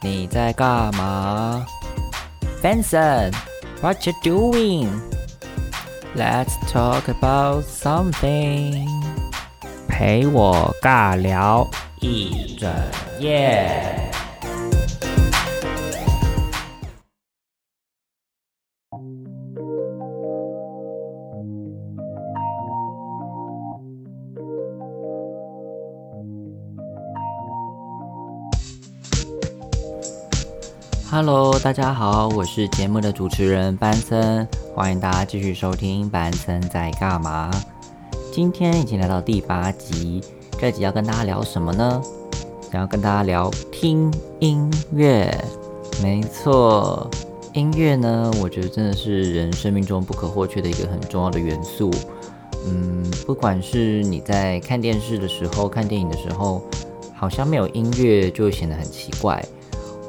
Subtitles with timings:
[0.00, 1.65] 你在干嘛？
[2.63, 3.33] Benson,
[3.81, 4.89] what you doing?
[6.15, 8.87] Let's talk about something.
[9.87, 11.69] 陪我尬聊
[11.99, 12.71] 一整
[13.19, 13.99] 夜。
[31.23, 37.51] Hello，大家好，我是节目的主持人班森，欢迎大家继续收听班森在干嘛。
[38.33, 40.23] 今天已经来到第八集，
[40.59, 42.01] 这集要跟大家聊什么呢？
[42.71, 45.31] 想要跟大家聊听音乐。
[46.01, 47.07] 没错，
[47.53, 51.91] 音乐呢，我觉得真的是人生命中不可或缺的一个很重要的元素。
[52.65, 56.63] 嗯，不管是你在看电视的时候、看电影的时候，
[57.13, 59.39] 好像没有音乐就会显得很奇怪。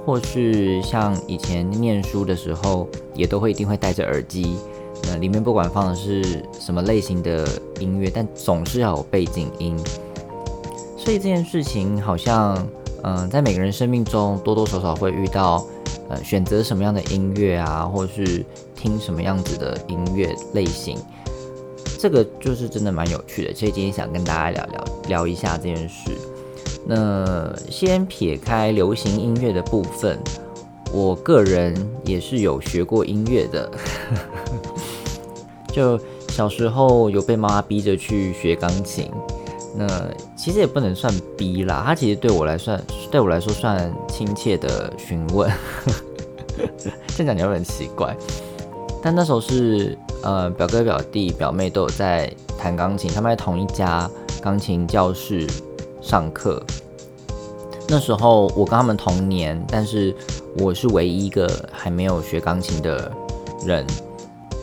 [0.05, 4.57] 或是像以前念书的时候，也都会一定会戴着耳机，
[5.05, 7.47] 那里面不管放的是什么类型的
[7.79, 9.79] 音乐，但总是要有背景音。
[10.97, 12.57] 所以这件事情好像，
[13.03, 15.65] 嗯，在每个人生命中多多少少会遇到，
[16.09, 18.45] 呃，选择什么样的音乐啊，或是
[18.75, 20.99] 听什么样子的音乐类型，
[21.99, 23.55] 这个就是真的蛮有趣的。
[23.55, 26.11] 所以今天想跟大家聊聊聊一下这件事。
[26.85, 30.19] 那先撇开流行音乐的部分，
[30.93, 33.71] 我个人也是有学过音乐的。
[35.73, 39.11] 就小时候有被妈妈逼着去学钢琴，
[39.77, 39.87] 那
[40.37, 45.51] 其实也不能算逼啦，他其实对我来算，对我来说算亲切的询问。
[47.17, 48.17] 这样讲有点奇怪，
[49.01, 54.11] 但那时候是呃表哥表弟表妹都有在弹钢琴，他们在同一家
[54.43, 55.47] 钢琴教室。
[56.03, 56.63] 上课
[57.89, 60.15] 那时候，我跟他们同年，但是
[60.59, 63.11] 我是唯一一个还没有学钢琴的
[63.67, 63.87] 人。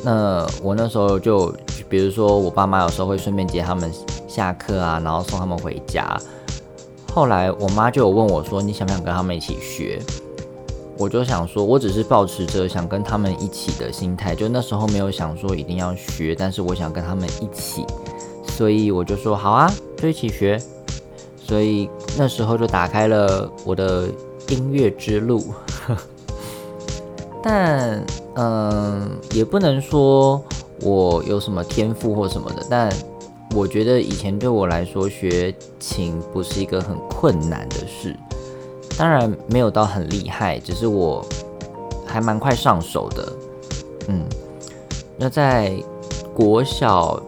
[0.04, 1.54] 那我那时候就，
[1.88, 3.92] 比如说我爸妈有时候会顺便接他们
[4.28, 6.20] 下课啊，然后送他们回家。
[7.14, 10.02] 后来我妈就有问我说：“你想不想跟他们一起学？”
[10.98, 17.86] 我就想说，我只是保持着想跟他们一起的心态，就那时候没有想说一定要学，但是我想跟他们一起，
[18.48, 20.60] 所以我就说好啊，就一起学。
[21.50, 24.08] 所以那时候就打开了我的
[24.50, 25.44] 音乐之路，
[27.42, 28.06] 但
[28.36, 30.40] 嗯，也不能说
[30.82, 32.64] 我有什么天赋或什么的。
[32.70, 32.88] 但
[33.56, 38.16] 我觉得以前对我来说学琴不是一个很困难的事，
[38.96, 41.26] 当然没有到很厉害，只是我
[42.06, 43.34] 还蛮快上手的。
[44.08, 44.24] 嗯，
[45.18, 45.74] 那在
[46.36, 47.20] 国小。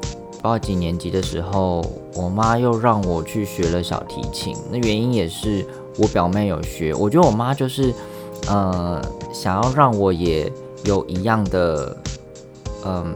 [0.43, 4.55] 不知道几年级的时候，我妈又让我去学了小提琴。
[4.69, 5.65] 那原因也是
[5.97, 7.93] 我表妹有学，我觉得我妈就是，
[8.47, 9.01] 呃，
[9.33, 10.51] 想要让我也
[10.83, 11.95] 有一样的，
[12.85, 13.13] 嗯，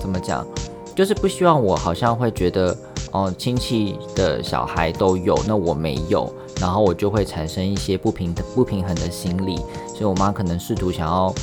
[0.00, 0.46] 怎么讲，
[0.94, 2.76] 就是不希望我好像会觉得，
[3.10, 9.56] 哦，亲戚的小孩都有，那我没有，然后我就会产生一些不平不平衡的心理。
[9.88, 11.34] 所以我妈可能试图想要，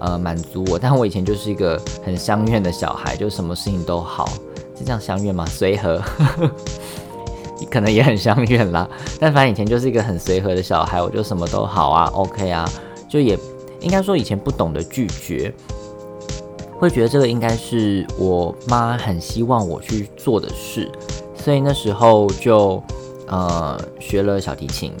[0.00, 0.78] 呃，满足我。
[0.78, 4.28] 但我以前就是一个很相愿的小孩，就什么事情都好。
[4.84, 5.44] 这样相愿吗？
[5.46, 6.02] 随和，
[7.70, 8.88] 可能也很相愿啦。
[9.20, 12.68] 但反正以前就是一个很随和的小孩，我就什么都好啊，OK 啊，
[13.08, 13.38] 就也
[13.80, 15.52] 应该说以前不懂得拒绝，
[16.78, 20.90] 会觉得这个应该是我妈很希望我去做的事，
[21.34, 22.82] 所以那时候就
[23.28, 24.92] 呃学了小提琴。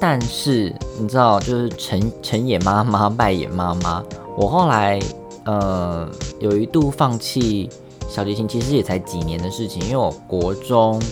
[0.00, 4.02] 但是你知道，就是成成也妈妈，败也妈妈，
[4.36, 4.98] 我后来。
[5.46, 7.68] 呃，有一度放弃
[8.14, 9.82] 小提琴，其实也才几年的事情。
[9.82, 11.02] 因为我国中，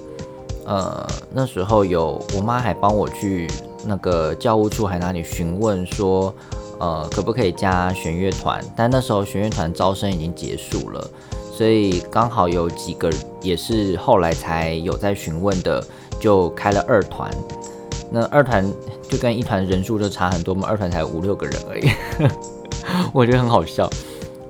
[0.64, 3.50] 呃，那时候有我妈还帮我去
[3.84, 6.32] 那个教务处，还哪里询问说，
[6.78, 8.64] 呃，可不可以加弦乐团？
[8.76, 11.10] 但那时候弦乐团招生已经结束了，
[11.52, 13.10] 所以刚好有几个
[13.40, 15.84] 也是后来才有在询问的，
[16.20, 17.28] 就开了二团。
[18.12, 18.64] 那二团
[19.08, 21.90] 就跟一团人数就差很多嘛，二团才五六个人而已，
[23.12, 23.90] 我觉得很好笑。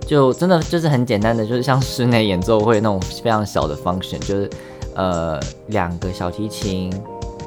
[0.06, 4.50] 就真的就是很简单的，就是像室内演奏会那种非常小的 function，就是
[4.94, 6.92] 呃两个小提琴，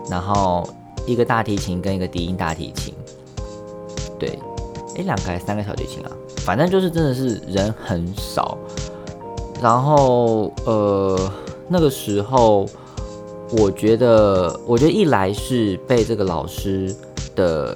[0.10, 0.68] 然后
[1.06, 2.94] 一个大提琴跟一个低音大提琴，
[4.18, 4.40] 对，
[4.98, 6.12] 哎两个还是三个小提琴啊？
[6.38, 8.58] 反正就是真的是人很少，
[9.62, 11.32] 然后呃
[11.68, 12.66] 那个时候
[13.52, 16.96] 我觉得，我觉得一来是被这个老师
[17.36, 17.76] 的。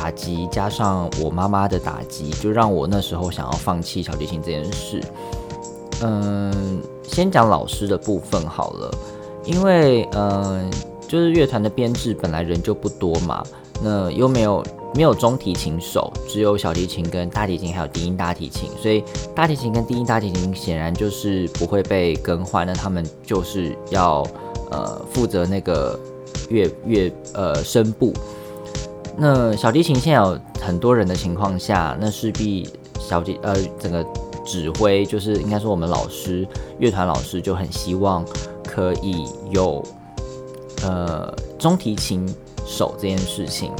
[0.00, 4.98] 打击加上我妈妈的打击，就让我那时候想要放弃小提琴这件事。
[6.00, 8.90] 嗯，先讲老师的部分好了，
[9.44, 10.70] 因为嗯，
[11.06, 13.44] 就是乐团的编制本来人就不多嘛，
[13.82, 14.64] 那又没有
[14.94, 19.04] 没有中提琴手，只有小提琴跟大提琴，还有低音大提琴，所以
[19.34, 24.26] 大提琴跟低音大提琴显然就是不会被更换，那他们就是要
[24.70, 26.00] 呃负责那个
[26.48, 28.14] 乐乐呃声部。
[29.22, 32.66] 那小提琴现在有很多人的情况下，那势必
[32.98, 34.02] 小提呃整个
[34.46, 38.24] 指挥就是应该说我们老师乐团老师就很希望
[38.64, 39.84] 可以有
[40.82, 42.26] 呃中提琴
[42.64, 43.70] 手这件事情。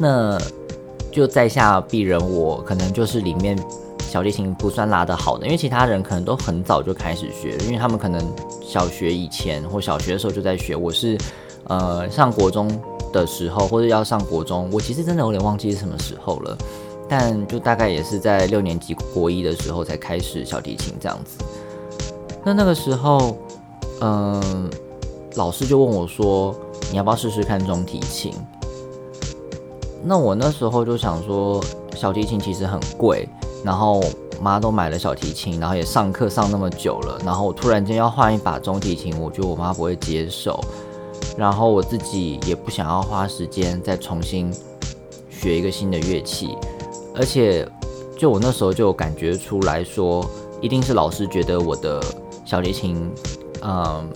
[0.00, 0.36] 那
[1.12, 3.56] 就在下鄙人我可能就是里面
[4.00, 8.20] 小提琴不算拉得好的，因为其他人可能都很早就开始学，因为他们可能
[8.60, 10.74] 小学以前或小学的时候就在学。
[10.74, 11.16] 我是
[11.68, 12.68] 呃上国中。
[13.12, 16.56] 的时候，或者要上国中，我其实真的有点忘记是什么时候了，
[17.08, 21.44] 但就大概也是在六年级国一的时候才开始小提琴这样子。
[22.44, 23.36] 那那个时候，
[24.00, 24.68] 嗯，
[25.36, 26.54] 老师就问我说
[26.90, 28.32] ：“你要不要试试看中提琴？”
[30.02, 31.62] 那我那时候就想说，
[31.94, 33.28] 小提琴其实很贵，
[33.62, 34.02] 然后
[34.40, 40.58] 妈都买了小提琴，然后也上课上那么久了，然后我突然间要换一把中提琴，我觉得我妈不会接受。
[41.36, 44.52] 然后我自己也不想要花时间再重新
[45.30, 46.56] 学一个新的乐器，
[47.14, 47.66] 而且
[48.16, 50.24] 就我那时候就感觉出来说，
[50.60, 52.02] 一定是老师觉得我的
[52.44, 53.10] 小提琴，
[53.62, 54.08] 嗯，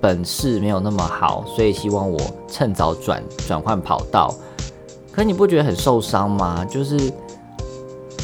[0.00, 2.18] 本事没有那么好，所以希望我
[2.48, 4.34] 趁早转转换跑道。
[5.12, 6.64] 可你不觉得很受伤吗？
[6.64, 7.12] 就是。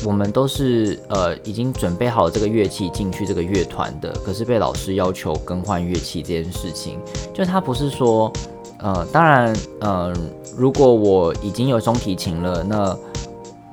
[0.04, 6.98] 我们都是呃已经准备好这个乐器进去这个乐团的，可是被老师要求更换乐器这件事情，
[7.32, 8.32] 就他不是说，
[8.78, 10.12] 呃，当然，呃，
[10.56, 12.96] 如果我已经有中提琴了，那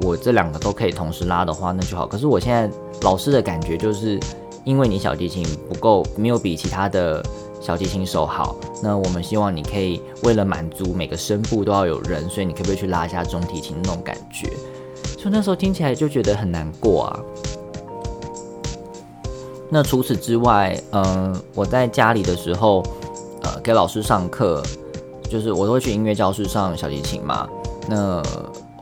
[0.02, 2.06] 我这两个都可以同时拉的话，那就好。
[2.08, 2.70] 可是我现在
[3.02, 4.20] 老师的感觉就是，
[4.64, 7.26] 因为你小提琴不够，没有比其他的
[7.60, 14.48] 小提琴手好，那我们希望你可以为了满足每个声部都要有人，所以你可不可以去拉一下中提琴那种感觉？
[15.22, 17.20] 就那时候听起来就觉得很难过啊。
[19.70, 22.82] 那除此之外，嗯，我在家里的时候，
[23.44, 24.64] 呃，给老师上课，
[25.30, 27.48] 就是我都会去音乐教室上小提琴嘛。
[27.88, 28.24] 那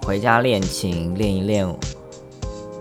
[0.06, 1.68] 回家练琴练一练，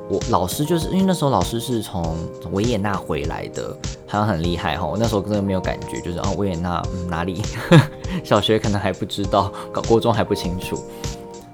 [0.08, 2.14] 我老师就是因为那时候老师是从
[2.52, 3.74] 维也纳回来的，
[4.06, 4.86] 好像很厉害哈。
[4.86, 7.42] 我那时候真的没有感觉，就是哦，维也纳哪里？
[8.22, 10.78] 小学可能还不知道，搞高中还不清楚。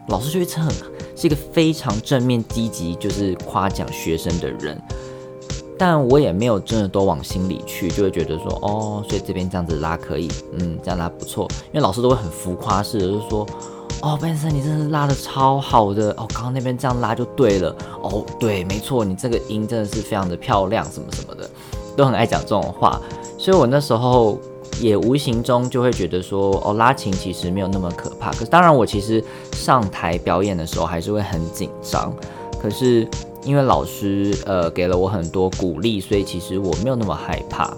[0.09, 0.75] 老师就一直很。
[1.15, 4.81] 是一个非常正面积极，就是夸奖学生的人，
[5.79, 10.29] 但我也没有真的都往心里去，就会觉得说，哦，所以这边这样子拉可以，
[10.59, 13.47] 嗯，这样拉不错，因为老师都会很浮夸式的，就是说，
[14.01, 21.49] 哦，Ben 森，你真的是拉的超好的，哦，刚刚那边这样拉就对了，哦，对，没错，你这个音真的是非常的漂亮，什么什么的，
[21.97, 23.01] 都很爱讲这种话，
[23.39, 24.39] 所以我那时候。
[24.81, 28.31] 也无形中就会觉得说，哦，拉琴其实没有那么可怕。
[28.31, 29.23] 可是当然，我其实
[29.53, 32.13] 上台表演的时候还是会很紧张。
[32.61, 33.07] 可是
[33.45, 37.73] 因为老师呃给了我很多鼓励，所以其实我没有那么害怕。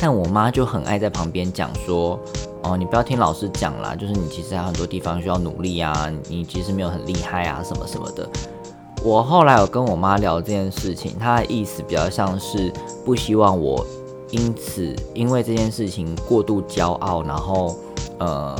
[0.00, 2.18] 但我妈就很爱在旁边讲说，
[2.62, 8.28] 哦，你不要听老师讲啦，就是你其实还有很多地方需要努力啊，你其实没有很厉害啊，什么什么的。
[9.02, 12.72] 我后来有跟我妈聊这件事情，她的意思比较像是
[13.04, 13.84] 不希望我。
[14.34, 17.76] 因此，因为这件事情过度骄傲，然后
[18.18, 18.58] 呃，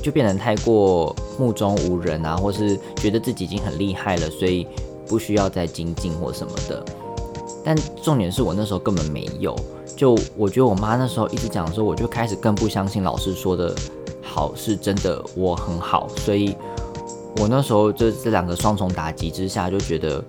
[0.00, 4.64] 就变得太过目中无人啊，或是觉得自己已经很厉害了，所以
[5.08, 6.84] 不需要再精进或什么的。
[7.64, 9.56] 但重点是我那时候根本没有，
[9.96, 13.74] 就我觉得我妈那时候一直讲的时候，我就开始更不相信老师说的
[14.22, 16.54] 好是真的，我很好，所以
[17.38, 20.22] 我那时候就这两个双重打击之下，就觉得。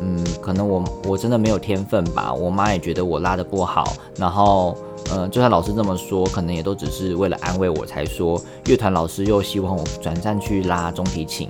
[0.00, 2.32] 嗯，可能我我真的没有天分吧。
[2.32, 4.76] 我妈也觉得我拉的不好，然后，
[5.10, 8.40] 呃，就算老师这么说，可能也都只是为了安慰我才说。
[8.66, 11.48] 乐团老师又希望我转战去拉中提琴，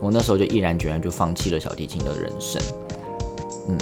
[0.00, 2.60] 我那时候就毅然决然就放弃了小提琴的人生。
[3.68, 3.78] 嗯，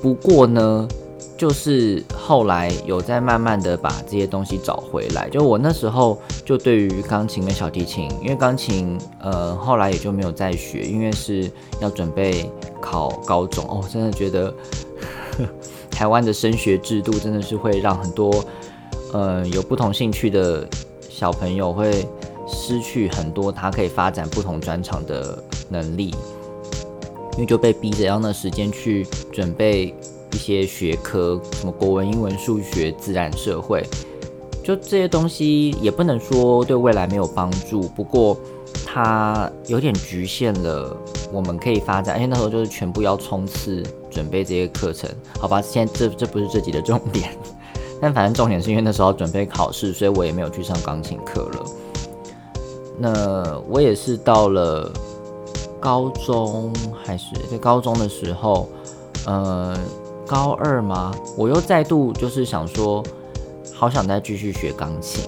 [0.00, 0.88] 不过呢。
[1.36, 5.28] 就是后来有在慢慢的把这些东西找回来。
[5.28, 11.50] 就我那时候就对于钢琴跟小提琴，因为钢琴呃后来也就没有再学，因为是
[11.80, 12.50] 要准备
[12.80, 13.84] 考高中哦。
[13.92, 14.54] 真的觉得
[15.92, 18.42] 台湾的升学制度真的是会让很多
[19.12, 20.66] 呃有不同兴趣的
[21.10, 22.08] 小朋友会
[22.48, 25.38] 失去很多他可以发展不同专长的
[25.68, 26.14] 能力，
[27.34, 29.94] 因为就被逼着要那时间去准备。
[30.32, 33.86] 一些学科，什么国文、英文、数学、自然、社会，
[34.62, 38.36] 就这些东西也不能说对未来没有帮助，不过
[38.84, 40.96] 它有点局限了
[41.32, 42.16] 我们可以发展。
[42.16, 45.60] 而且那时候就是全部要冲刺准备这些课程，好吧？
[45.60, 47.30] 现在这这不是这集的重点，
[48.00, 51.64] 但反正重点是因为那时候准备考试，所以我也没有去上钢琴课了。
[52.96, 54.92] 那我也是到了
[55.80, 56.72] 高中
[57.04, 58.68] 还是在高中的时候，
[59.26, 59.76] 呃，
[60.26, 61.14] 高二吗？
[61.36, 63.02] 我又再度就是想说，
[63.72, 65.24] 好想再继续学钢琴。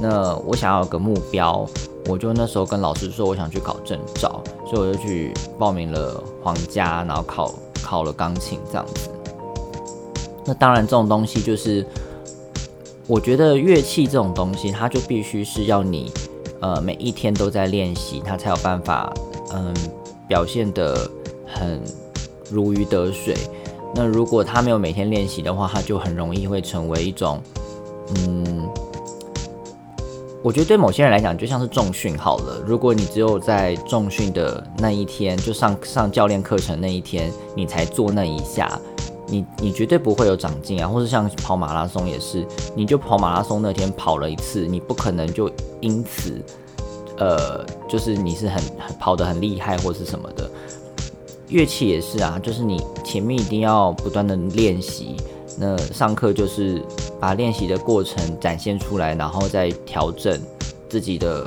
[0.00, 1.64] 那我想要有个目标，
[2.06, 9.08] 我就那时候跟老师说，我想去考证照，所以我就去报名了皇家，然后考考了钢琴这样子。
[10.44, 11.86] 那当然，这种东西就是，
[13.06, 16.10] 我觉得乐器这种东西，它就必须是要你，
[16.60, 19.12] 呃，每一天都在练习，它才有办法，
[19.54, 19.72] 嗯，
[20.26, 21.08] 表现得
[21.46, 21.80] 很
[22.50, 23.36] 如鱼得水。
[23.94, 27.40] 那如果他没有每天练习的话，他就很容易会成为一种，
[28.16, 28.68] 嗯。
[30.44, 32.60] 我觉得对某些人来讲，就像是重训好了。
[32.66, 38.76] 如果你只有在重训的那一天，就上上教练课程那一天，你才做那一下，
[39.28, 40.88] 你你绝对不会有长进啊。
[40.88, 42.44] 或者像跑马拉松也是，
[42.74, 45.48] 你就跑马拉松那天跑了一次，你不可能就
[45.80, 46.44] 因此，
[47.18, 50.50] 呃，就是你是很很跑得很厉害或是什么的。
[51.52, 55.16] 乐器也是啊，就是你前面一定要不断的练习。
[55.58, 56.82] 那上课就是
[57.20, 60.40] 把练习的过程展现出来，然后再调整
[60.88, 61.46] 自己的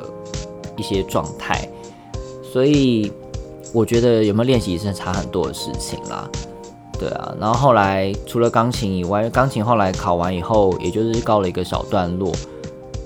[0.78, 1.68] 一些状态。
[2.44, 3.12] 所以
[3.74, 6.30] 我觉得有没有练习是差很多的事情啦。
[7.00, 12.32] 对啊，然后后来除了钢琴以外，钢琴后来考完以后，也就是告了一个小段落。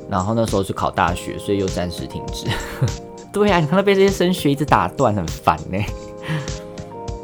[0.09, 2.45] 然后那时候是考大学，所以又暂时停止。
[3.31, 5.77] 对啊，你看到被这些升学一直打断，很烦呢。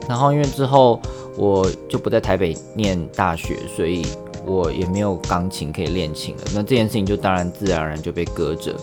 [0.07, 0.99] 然后因为之后。
[1.37, 4.05] 我就不在台北念大学，所以
[4.45, 6.43] 我也没有钢琴可以练琴了。
[6.53, 8.73] 那这件事情就当然自然而然就被搁着。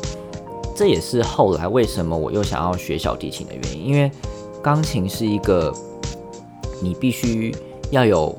[0.76, 4.12] 这也是后来为什么我又想要学小提琴的原因，因为
[4.62, 5.73] 钢琴是一个
[6.83, 7.57] 你必须
[7.91, 8.38] 要有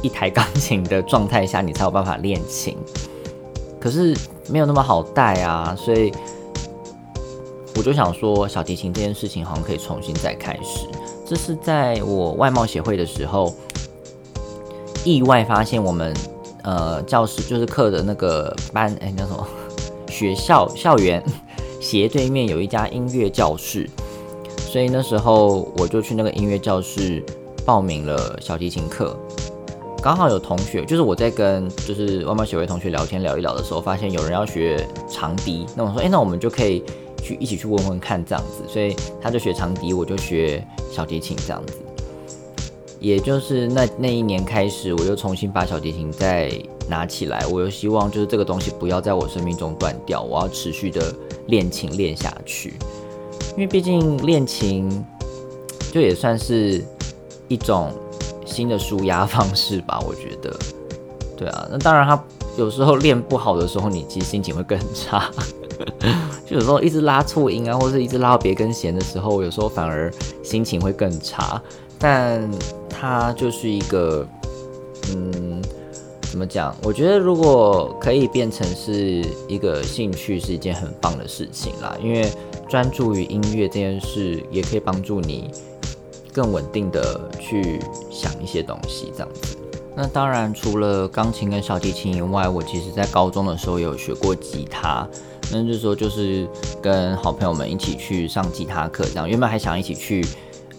[0.00, 2.78] 一台钢琴的状态下，你才有办法练琴。
[3.78, 4.16] 可是
[4.48, 6.10] 没有那么好带啊，所以
[7.76, 10.86] 我就想说，小提琴这件事情好像可以重新再开始。
[11.26, 13.54] 这是在我外贸协会的时候，
[15.04, 16.14] 意外发现我们
[16.62, 19.46] 呃教室就是课的那个班，哎叫什么
[20.08, 21.22] 学校校园
[21.80, 23.88] 斜对面有一家音乐教室，
[24.58, 27.24] 所以那时候我就去那个音乐教室
[27.64, 29.16] 报名了小提琴课。
[30.02, 36.84] 刚好有同学，就是我在跟就是外贸协会同学聊天聊一聊的时候，发现有人要学长笛，那我说，哎，那我们就可以。
[37.24, 40.62] 去一起去问问看这样子，所以他就学长笛，我就学
[40.92, 41.74] 小提琴这样子。
[43.00, 46.50] 也就是那那一年开始，我又重新把小提琴再
[46.88, 51.14] 拿起来，我又希望就是这个东西不要在我生命中断掉，我要持续的
[51.48, 52.74] 练琴练下去。
[53.52, 55.04] 因为毕竟练琴
[55.92, 56.82] 就也算是
[57.46, 57.92] 一种
[58.46, 60.56] 新的舒压方式吧，我觉得。
[61.36, 62.22] 对啊，那当然他
[62.56, 65.30] 有时候练不好的时候，你其实心情会更差。
[66.54, 70.08] 有时候一直拉错音啊，或者一直拉到别根弦的时候，有时候反而
[70.40, 71.60] 心情会更差。
[71.98, 72.48] 但
[72.88, 74.24] 它就是一个，
[75.10, 75.60] 嗯，
[76.30, 76.72] 怎么讲？
[76.84, 81.96] 我觉得如果可以变成是一个兴趣，是一件很棒的事情啦。
[82.00, 82.30] 因为
[82.68, 85.50] 专注于音乐这件事，也可以帮助你
[86.32, 87.80] 更稳定的去
[88.12, 89.56] 想一些东西，这样子。
[89.96, 95.04] 那当然，除了钢琴跟小提琴以外，我其实在高中的时候有学过吉他。
[95.52, 96.46] 那就是说就是
[96.82, 100.24] 跟好朋友们一起去上吉他课，这样原本还想一起去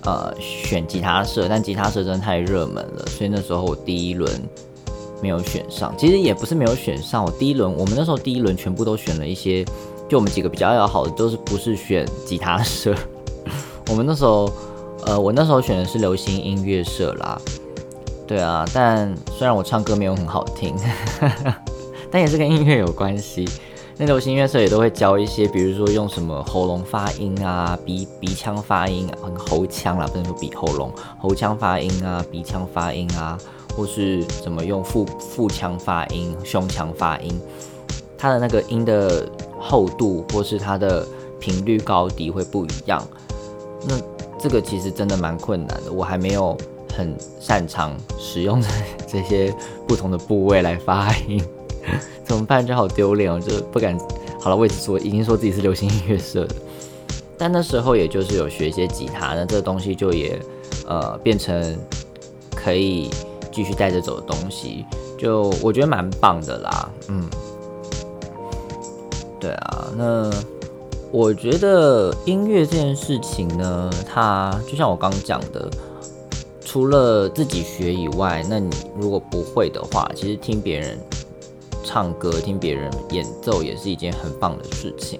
[0.04, 4.30] 呃选吉他社，但吉他社真的太热门了，所以那时候我第一轮
[5.22, 5.94] 没有选上。
[5.98, 9.64] 其实也不是没有选上，我第一轮我们那时候第一轮全部都选了一些，
[10.10, 12.94] 就我们几个比较要好的都是不是选吉他社。
[13.90, 14.52] 我们那时候
[15.06, 17.40] 呃我那时候选的是流行音乐社啦，
[18.28, 20.76] 对啊，但虽然我唱歌没有很好听，
[22.12, 23.48] 但也是跟音乐有关系。
[23.98, 33.38] 那流行乐社也都会教一些，比如说用什么喉咙发音啊，鼻鼻腔发音啊，喉腔啦，不能说鼻喉咙，喉腔发音啊，鼻腔发音啊，
[33.74, 37.40] 或是怎么用腹腹腔发音、胸腔发音，
[38.18, 41.08] 它的那个音的厚度或是它的
[41.40, 43.02] 频率高低会不一样。
[43.88, 43.96] 那
[44.38, 46.58] 这个其实真的蛮困难的，我还没有
[46.94, 48.62] 很擅长使用
[49.08, 49.56] 这些
[49.88, 51.42] 不同的部位来发音。
[52.25, 52.65] 怎么办？
[52.65, 53.98] 就好丢脸哦，就不敢。
[54.42, 56.56] 好了，我也说，已经说自己是流行音乐社的，
[57.38, 60.39] 但那时候也就是有学一些吉他，那这东西就也
[60.88, 61.75] 呃变成
[62.56, 63.10] 可以
[63.51, 64.86] 继续带着走的东西，
[65.18, 66.92] 就我觉得蛮棒的啦。
[67.08, 67.27] 嗯，
[69.39, 70.30] 对啊，那
[71.12, 75.68] 我觉得音乐这件事情呢，它就像我刚讲的，
[76.63, 81.00] 除了自己学以外，那你如果不会的话，其实听别人。
[81.86, 85.20] 唱歌听别人演奏也是一件很棒的事情，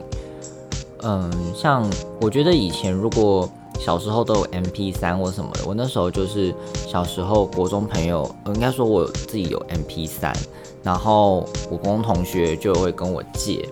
[1.04, 1.88] 嗯，像
[2.20, 3.48] 我觉得以前如果
[3.80, 6.54] 小时候都有 M P 三或什么的，我那时候就是
[6.88, 10.34] 小时候国中朋友，应该说我自己有 M P 三，
[10.82, 13.70] 然后我公同学就会跟我借，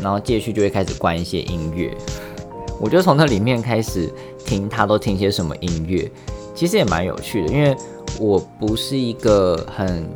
[0.00, 1.96] 然后借去就会开始灌一些音乐，
[2.80, 4.08] 我就从那里面开始
[4.44, 6.10] 听他都听些什么音乐，
[6.54, 7.76] 其实也蛮有趣的，因为
[8.20, 10.08] 我不是一个很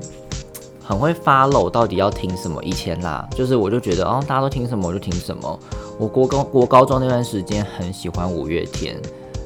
[0.83, 5.59] 很会 follow 到底要听什么，以前啦，就是我就觉得哦大家都听什么我就听什么，
[5.99, 8.97] 我国高国高中那段时间很喜欢五月天。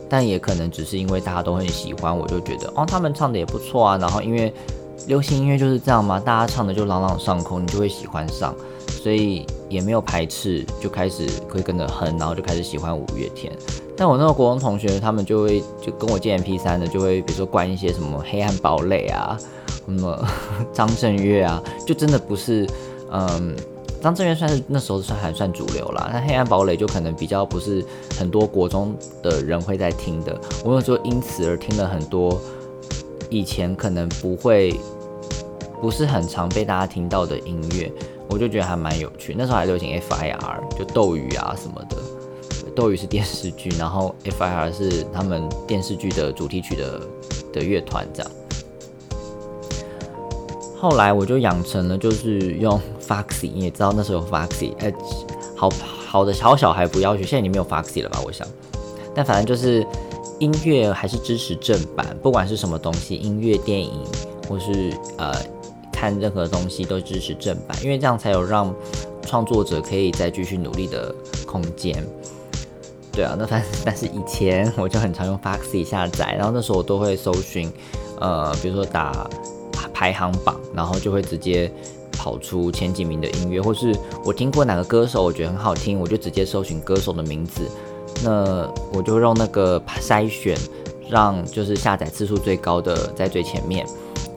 [0.09, 3.99] 但也可能只是因为大家都很喜欢，我就觉得哦，他们唱的也不错啊。
[3.99, 4.55] 然后因为
[5.09, 8.55] 流行音乐就是这样嘛，大家唱的就朗朗上口，你就会喜欢上，
[8.87, 13.53] 所以也没有排斥，就开始会跟着哼，然后就开始喜欢五月天。
[13.97, 19.37] 但我那个国中同学，他们就会就跟我借 M P 三的，就会比如说关一些什么黑暗堡垒啊，
[19.87, 20.29] 什么
[20.73, 22.67] 张震岳啊，就真的不是
[23.11, 23.55] 嗯。
[24.03, 27.85] 张震岳算是那时候算还算主流啦，那黑暗堡垒就可能比较不是
[28.17, 30.39] 很多国中的人会在听的。
[30.65, 32.39] 我有时候因此而听了很多
[33.31, 34.79] 以前可能不会
[35.81, 37.91] 不是很常被大家听到的音乐，
[38.29, 39.35] 我就觉得还蛮有趣。
[39.37, 41.97] 那时候还流行 FIR，就斗鱼啊什么的。
[42.77, 47.01] 斗鱼是电视剧，然后 FIR 是他们电视剧的主题曲的
[47.55, 48.31] 的乐团这样。
[50.79, 54.93] 后来我就养成了，就是用 Foxy，你也知道那时候有 Foxy，呃，
[55.57, 55.71] 好
[56.07, 58.21] 好的好小孩不要学，现在你没有 Foxy 了吧？
[58.25, 58.47] 我想，
[59.15, 59.85] 但反正就是
[60.39, 63.91] 音乐还是支持正版，不管是什么东西，音乐、电影
[64.47, 65.35] 或是呃
[65.91, 68.73] 看任何东西都支持正版，因为这样才有让
[69.23, 71.13] 创作者可以再继续努力的
[71.47, 72.07] 空间。
[73.13, 77.73] 对啊，那反 但是以前我就很常用 Foxy 下载，然后那时候我都会搜寻，
[78.21, 79.27] 呃，比如说打。
[79.97, 81.73] 排行榜，然后就会直接
[82.13, 87.63] 跑出前几名的音乐，或是我听过哪个歌手，我觉得很好听，我就直接搜寻歌手的名字。
[88.23, 90.55] 那我就用那个筛选，
[91.09, 93.87] 让就是下载次数最高的在最前面。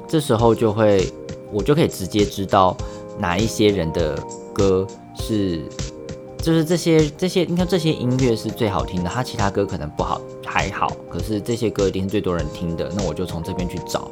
[0.08, 1.12] 这时候就会，
[1.52, 2.74] 我就可以直接知道
[3.18, 4.18] 哪一些人的
[4.54, 5.62] 歌是，
[6.38, 14.10] 就是这些这些，你看这些音乐是最好听的，他其他歌可能不好还好，可是这些歌一定是最多人听的，那我就从这边去找。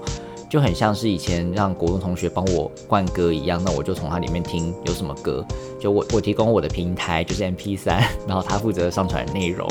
[0.50, 5.46] 就很像是以前让国中同学帮我灌歌一样，那我就从它里面听有什么歌，
[5.78, 9.70] 就我我提供我的平台就是 M P 三， 然后他负责上传内容。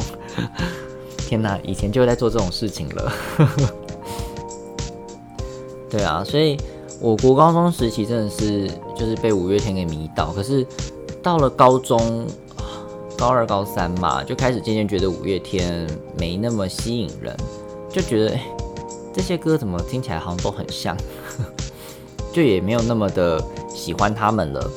[1.26, 3.12] 天哪，以前就在做这种事情了。
[5.88, 6.58] 对啊，所以
[7.00, 10.66] 我国高中时期真的是就是被五月天给迷倒，可是
[11.22, 12.26] 到了高中
[13.16, 17.34] 高二高三嘛，就开始渐渐觉得五月天没那么吸引人，
[17.90, 18.38] 就觉得。
[19.16, 20.94] 这些歌怎么听起来好像都很像，
[22.34, 24.70] 就也没有那么的喜欢他们了。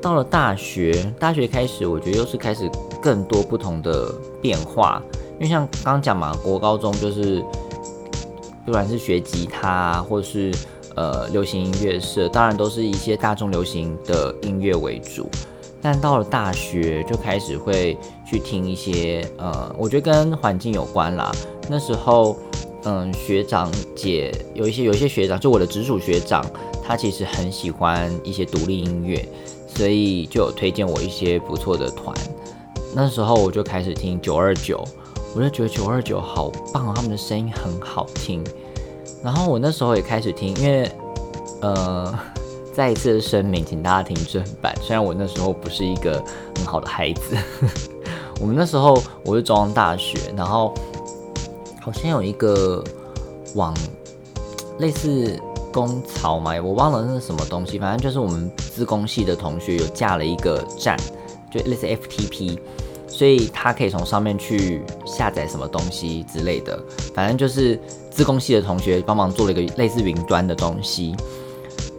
[0.00, 2.66] 到了大学，大学开始，我觉得又是开始
[3.02, 5.02] 更多不同的变化。
[5.34, 7.44] 因为像刚讲嘛，国高中就是
[8.64, 10.50] 不管是学吉他，或是
[10.96, 15.28] 呃流行音乐社，当然都是一些大众流行的音乐为主。
[15.82, 21.30] 但到了大学，就开始会去听一些呃，我觉得跟环境有关啦。
[21.68, 22.34] 那时候。
[22.90, 26.42] 嗯，学长姐有一些，有一些学长，就我的直属学长，
[26.82, 29.28] 他其实很喜欢一些独立音乐，
[29.66, 32.16] 所以就有推荐我一些不错的团。
[32.94, 34.82] 那时候我就开始听九二九，
[35.36, 38.42] 我就觉得九二九好棒，他们的声音很好听。
[39.22, 40.90] 然后我那时候也开始听，因为
[41.60, 42.18] 呃，
[42.72, 44.74] 再一次声明，请大家听正版。
[44.80, 46.24] 虽然我那时候不是一个
[46.56, 47.36] 很好的孩子，
[48.40, 50.72] 我们那时候我是中央大学，然后。
[51.90, 52.84] 好像有一个
[53.54, 53.74] 网
[54.78, 55.40] 类似
[55.72, 60.96] 工草嘛，我忘了那是什么东西，反正就是我们资工系的同学有架了一个站，
[61.50, 62.58] 就类似 FTP，
[63.06, 66.78] 所以他可以从上面去下载什么东西之类的，
[67.14, 71.16] 反正就是资工系的同学帮忙做了一个类似云端的东西，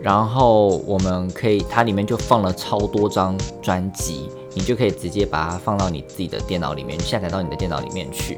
[0.01, 8.37] 然后我们可以，它里面就放了超多张专辑，你就可以直接把它放到你自己的电脑里面，下载到你的电脑里面去。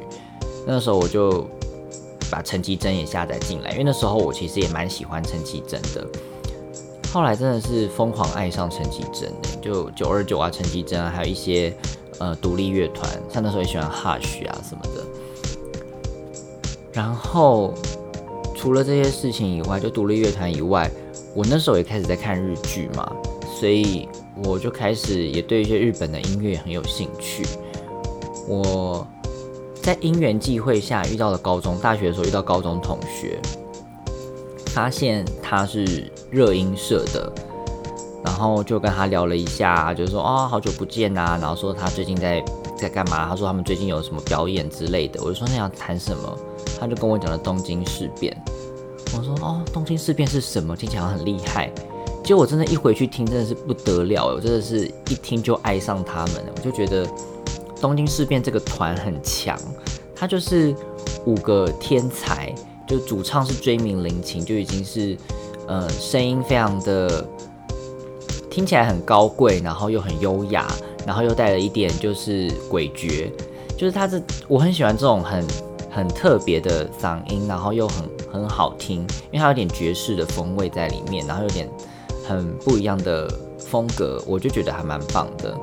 [0.66, 1.46] 那时候我就
[2.30, 6.08] 把陈绮贞也下载进来，因为那时候我其实也蛮喜欢陈绮贞的。
[7.12, 11.76] 后来真的是疯狂爱上陈绮贞的，就九二九啊，陈绮贞啊，还有一些
[12.20, 15.04] 呃独立乐团，像那时候也喜欢 Hush 啊什么的。
[16.94, 17.74] 然后
[18.56, 20.90] 除了这些事情以外，就独立乐团以外，
[21.36, 23.12] 我那时候也开始在看日剧嘛，
[23.60, 24.08] 所以
[24.46, 27.46] 我就开始也对一些日本的音乐很有兴趣。
[28.48, 29.06] 我。
[29.82, 33.40] 在因缘际会下遇到了高中、大学的时候遇到高中同学，
[34.68, 37.32] 发现他是热音社的，
[38.24, 42.44] 然后就跟他聊了一下，就说啊好久不见呐，然后说他最近在
[42.78, 43.28] 在干嘛？
[43.28, 45.20] 他说他们最近有什么表演之类的。
[45.24, 46.38] 我就说那要谈什么？
[46.80, 48.36] 他就跟我讲了东京事变。
[49.18, 50.76] 我说哦，东京事变是什么？
[50.76, 51.72] 听起来很厉害。
[52.24, 56.54] 结果我真的，一回去听真的是不得了，我真的是一听就爱上他们了。
[56.56, 57.06] 我就觉得
[57.82, 59.60] 东京事变这个团很强，
[60.16, 60.74] 他就是
[61.26, 62.54] 五个天才，
[62.88, 65.18] 就主唱是追名林檎，就已经是
[65.68, 67.28] 呃声音非常的
[68.50, 70.72] 听起来很高贵，然后又很优雅，
[71.06, 73.32] 然后又带了一点就是诡谲，
[73.76, 75.46] 就是他这我很喜欢这种很
[75.90, 79.00] 很特别的嗓音，然后又很很好听，
[79.32, 81.68] 因为它有点爵士的风味在里面，然后有点。
[82.24, 85.58] 很不一样的风格，我就觉得还蛮棒的。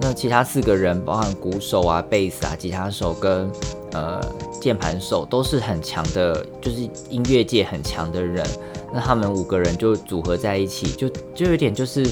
[0.00, 3.50] 那其他四个人，包含鼓手啊、贝斯啊、吉他手跟
[3.92, 4.20] 呃
[4.60, 8.44] 键盘手，都是很强的，就是音乐界很强的人。
[8.92, 12.04] 那他们五个人就组合在一起，就就有点就是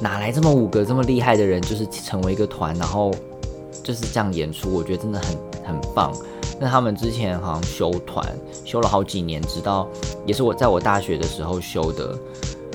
[0.00, 3.10] 哪来这么五个这么厉害的人，就是成为一个团，然后
[3.82, 6.12] 就是这样演出，我觉得真的很很棒。
[6.60, 8.26] 那他们之前好像修团
[8.64, 9.88] 修了好几年，直到
[10.24, 12.18] 也是我在我大学的时候修的。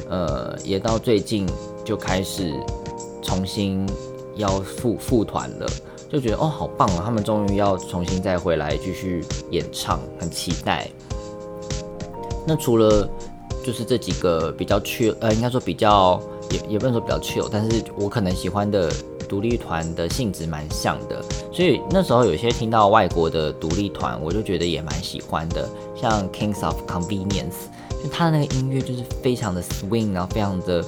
[0.09, 1.45] 呃，也到最近
[1.83, 2.53] 就开始
[3.21, 3.85] 重新
[4.37, 5.67] 要复复团了，
[6.09, 7.03] 就觉得哦，好棒啊！
[7.05, 10.89] 他们终于要重新再回来继续演唱，很期待。
[12.45, 13.07] 那除了
[13.65, 18.89] 就是这几个比较缺呃，应该说比较也也不能说比较 chill，但是我可能喜欢的
[19.27, 21.21] 独立团的性质蛮像的，
[21.51, 27.67] 所以那时候有些听到外国的独立团，我就觉得也蛮喜欢的，像 Kings of Convenience。
[28.01, 30.85] 就他的那个音乐就是非常的 swing，然后非常的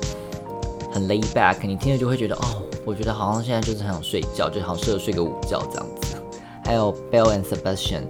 [0.93, 6.17] 很 lay back，你听了就会觉得哦，我觉得好像现在就是很想睡觉，就好像适合睡个午觉这样子。
[6.65, 8.01] 还有 Bell and Sebastian，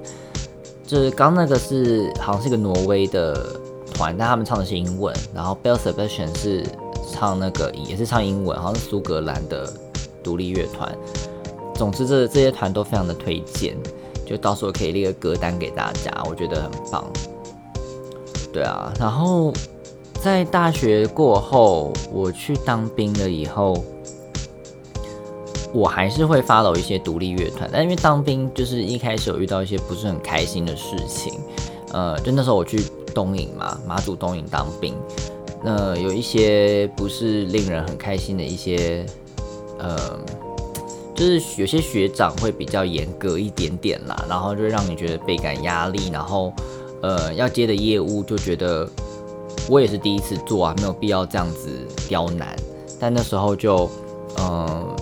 [0.87, 3.59] 就是刚那个是好像是一个挪威的
[3.93, 6.65] 团，但他们唱的是英文，然后 Bell Sebastian 是
[7.11, 9.69] 唱那个也是唱英文，好像是苏格兰的
[10.23, 10.89] 独立乐团。
[11.75, 13.75] 总之这这些团都非常的推荐，
[14.25, 17.05] 就到时候可以列个歌单给大家，我觉得很棒。
[18.53, 19.51] 对啊，然后
[20.21, 23.83] 在大学过后，我去当兵了以后，
[25.73, 27.69] 我还是会 follow 一些独立乐团。
[27.71, 31.33] 但因为当兵就是一开始有遇到一些不是很开心的事情，
[31.93, 34.93] 呃，就那时候我去东营嘛，马祖东营当兵，
[35.63, 39.05] 那有一些不是令人很开心的一些，
[39.77, 39.97] 呃，
[41.15, 46.53] 就是有些学长会比较严格一点点啦，然后就让你觉得倍感压力，然后。
[47.01, 48.85] 呃，要接的业务就觉得
[49.69, 51.69] 我也是第一次做啊，没有必要这样子
[52.09, 52.53] 刁难。
[52.99, 53.89] 但那时候就，
[54.37, 54.93] 嗯，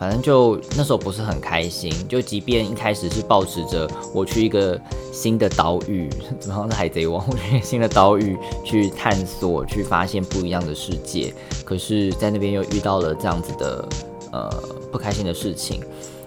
[0.00, 1.92] 反正就那时候不是很开心。
[2.08, 4.80] 就即便一开始是保持着我去一个
[5.12, 6.08] 新的岛屿，
[6.40, 11.34] 怎么样是海贼王，我去新的岛屿去探索、去发现不一样的世界。
[11.66, 13.88] 可是，在那边又遇到了这样子的
[14.32, 14.50] 呃
[14.90, 15.82] 不开心的事情，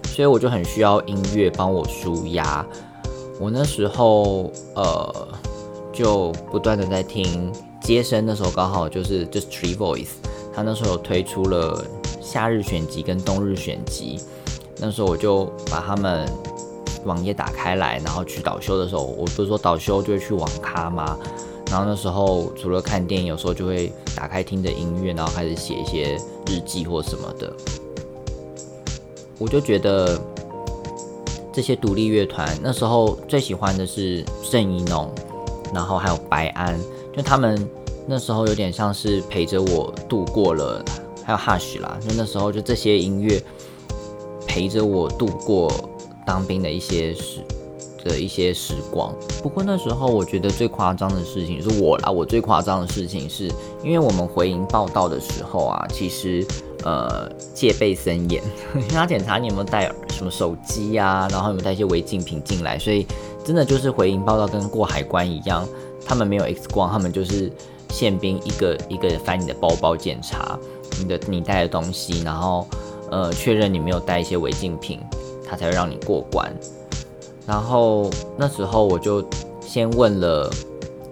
[0.05, 2.63] 所以我就很需要音乐帮我舒压。
[3.39, 5.27] 我那时候呃，
[5.91, 10.09] 就不断的在听接生，那时候刚好就是就是 Tree Voice，
[10.55, 11.83] 他那时候推出了
[12.23, 14.19] 夏日选集跟冬日选集，
[14.79, 16.27] 那时候我就把他们
[17.05, 21.17] 网页打开来，然后去导修的时候，我不是说导修就会去网咖吗？
[21.69, 27.53] 然后那时候除了看电影，有时候就会打开听着音乐，然后开始写一些日记或什么的，
[29.37, 30.19] 我就觉得。
[31.55, 35.07] 这些独立乐团那时候最喜欢的是郑怡农，
[35.71, 36.75] 然后还有白安，
[37.15, 37.69] 就他们
[38.07, 40.83] 那时候有点像是陪着我度过了，
[41.23, 43.41] 还有 Hush 啦，就那时候就这些音乐
[44.45, 45.71] 陪着我度过
[46.25, 47.39] 当兵的一些时
[48.03, 49.13] 的一些时光。
[49.41, 53.49] 不过那时候我觉得最夸张的事情是我啦，我最夸张的事情是
[53.83, 56.45] 因为我们回营报道的时候啊，其实。
[56.85, 58.43] 呃，戒备森严，
[58.91, 63.07] 他检查你有没有带什么手机啊，然后有没有带一些违禁品进来，所以
[63.41, 65.65] 真的就是回营报道跟过海关一样，
[66.05, 67.49] 他们没有 X 光，他们就是
[67.89, 70.59] 宪兵一个一个翻你的包包检查
[71.03, 72.65] 你的你带的东西，然后
[73.11, 74.99] 呃确认你没有带一些违禁品，
[75.45, 76.51] 他才会让你过关。
[77.45, 79.23] 然后那时候我就
[79.59, 80.49] 先问了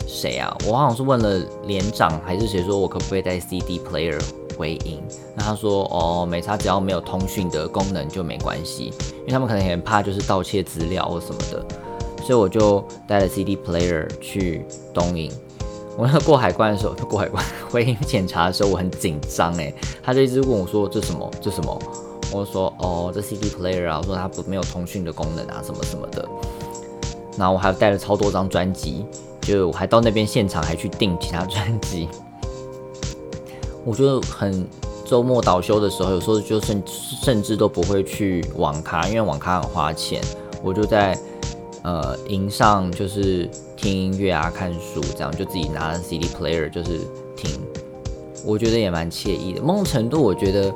[0.07, 0.55] 谁啊？
[0.65, 4.19] 我好像是问了连长还是谁，说我可不可以带 CD player？
[4.57, 5.01] 回应，
[5.35, 11.65] 那他说哦，没差，只要没有通讯的功能就没关系，因为他们可能很怕就是盗窃资料或什么的，
[12.23, 15.31] 所以我就带了 CD player 去东营。
[15.97, 21.29] 我那过海关的时候，过海关回应检查的时候，我很紧张哎，他就一直问我说这什么？
[21.41, 21.81] 这什么，
[22.31, 26.27] 我说哦这 CD player 啊，我说它不没有通讯的功能啊什么什么的，
[27.37, 29.05] 然后我还带了超多张专辑，
[29.41, 32.07] 就我还到那边现场还去订其他专辑。
[33.83, 34.65] 我就很
[35.05, 40.21] 周末倒休的时候，有时候就甚甚至都不会去网咖，因为网咖很花钱。
[40.63, 41.17] 我就在
[41.83, 43.49] 呃营上就是
[43.81, 46.99] 听音乐啊、看书这样，就自己拿 CD player 就是
[47.35, 47.59] 听，
[48.45, 49.61] 我觉得也蛮惬意的。
[49.61, 50.71] 某种程度，我觉得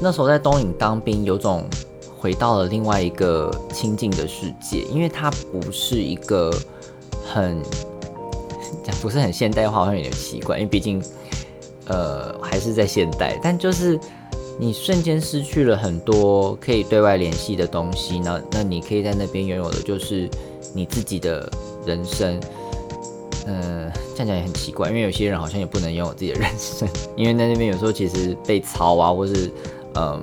[0.00, 1.64] 那时候在东影当兵，有种
[2.18, 6.50] 回到了另外一个清静的世界，因为它不是一个
[7.26, 7.62] 很
[8.82, 11.02] 讲不是很现代化，好像有点奇怪，因为毕竟。
[11.90, 13.98] 呃，还是在现代，但就是
[14.58, 20.28] 你瞬间失去了很多可以对外联系的东西，那那你可以在那边拥有的就是
[20.74, 21.50] 你自己的
[21.88, 22.38] 人生。
[23.46, 29.50] 嗯，这样讲也很奇怪，因为有些人好像也不能拥有自己的人生， 因为在那边有时候其实被操啊，或是
[29.94, 30.22] 嗯，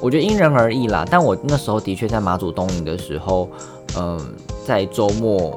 [0.00, 1.06] 我觉得因人而异啦。
[1.08, 3.48] 但我那时候的确在马祖东营的时候，
[3.96, 4.18] 嗯，
[4.66, 5.56] 在周末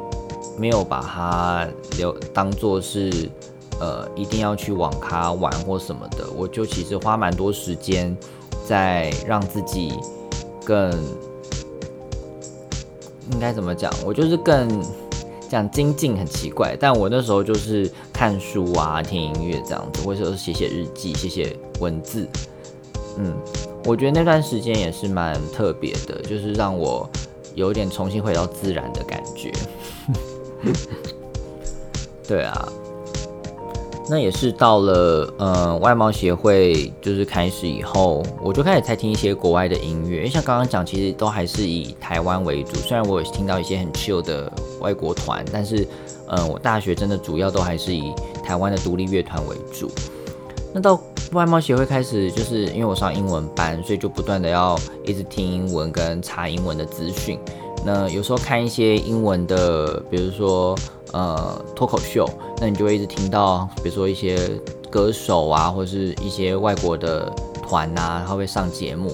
[0.57, 1.67] 没有把它
[1.97, 3.29] 留当做是。
[3.77, 8.15] 呃，一定要去网咖玩或什么的，我就其实花蛮多时间
[8.65, 9.91] 在让自己
[10.63, 10.89] 更
[13.31, 13.91] 应该怎么讲？
[14.05, 14.67] 我就是更
[15.49, 22.27] 讲精进很奇怪，但我那时候就是看书啊、听音乐这样子，或者是写写日记、写写文字。
[23.17, 23.33] 嗯，
[23.85, 27.09] 我觉得那段时间也是蛮特别的，就是让我
[27.53, 29.51] 有点重新回到自然的感觉。
[32.27, 32.67] 对啊。
[34.07, 40.17] 那也是到了呃外贸协会就是开始以后，我就开始在听一些国外的音乐。
[40.17, 42.75] 因为像刚刚讲，其实都还是以台湾为主。
[42.75, 45.87] 虽然我有听到一些很 chill 的外国团，但是
[46.27, 48.13] 嗯，我大学真的主要都还是以
[48.43, 49.89] 台湾的独立乐团为主。
[50.71, 57.39] 那到外贸协会开始，就是因为我上英文班，所以就不断的要一直听英文跟查英文的资讯。
[57.83, 60.77] 那有时候看一些英文的，比如说。
[61.15, 64.37] 呃，脱口秀，那你就会一直听到，比如说一些
[64.91, 67.31] 歌手啊，或者是一些外国的
[67.65, 69.09] 团啊，他会上节目。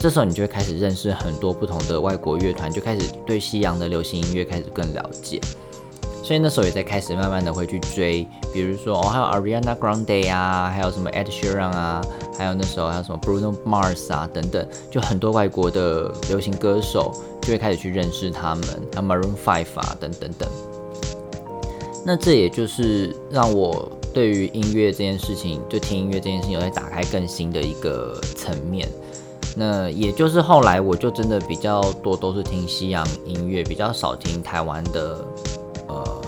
[0.00, 5.40] 这时候你就会开始认识很多不同的外国乐团，就开始对西洋的流行音乐开始更了解。
[6.24, 12.04] 所以那时候也在开始慢慢的会去追，比如说哦，还有 Ariana Grande 啊，还有什么 Ed Sheeran 啊，
[12.36, 20.48] 还有那时候还有什么 Bruno Mars 啊等等，就很多外国的流行歌手就会开始去认识他们，还有 Maroon Five 啊等等等。
[22.04, 28.88] 那这也就是让我对于音乐这件事情，就听音乐这件事情，有在打开更新的一个层面。
[29.56, 35.24] 那也就是后来我就真的比较多都是听西洋音乐，比较少听台湾的
[35.88, 36.22] 呃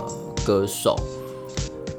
[0.45, 0.97] 歌手。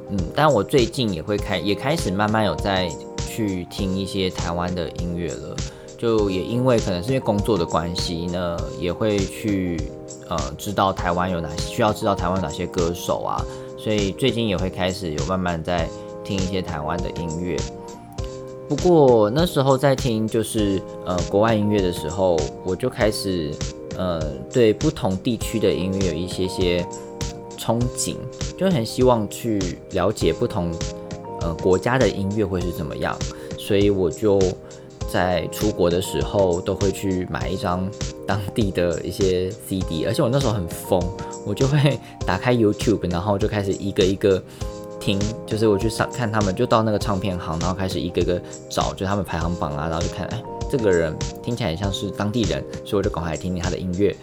[0.09, 2.91] 嗯，但我最近也会开，也开始慢慢有在
[3.29, 5.55] 去听一些台湾的音乐了。
[5.97, 9.79] 就也因为可能是因为工作的关系呢，也会去
[10.27, 13.39] 呃知道台湾有哪需要知道台湾哪些歌手啊。
[13.81, 15.89] 所以最近也会开始有慢慢在
[16.23, 17.57] 听一些台湾的音乐，
[18.69, 23.51] 不过那时候在听就是呃国外音乐的时候，我就开始
[23.97, 24.21] 呃
[24.53, 26.85] 对不同地区的音乐有一些些
[27.57, 28.15] 憧憬，
[28.55, 29.59] 就很希望去
[29.93, 30.71] 了解不同
[31.41, 33.17] 呃国家的音乐会是怎么样，
[33.57, 34.39] 所以我就。
[35.11, 37.85] 在出国的时候，都会去买一张
[38.25, 41.01] 当地的一些 CD，而且我那时候很疯，
[41.45, 44.41] 我就会打开 YouTube，然后就开始一个一个
[45.01, 54.15] 听，就是我去上看他们，就到那个唱片行，然后开始一个个找，就他们排行榜啊，然后就看，哎，这个人听起来像是当地人，所以我就赶快听听他的音乐。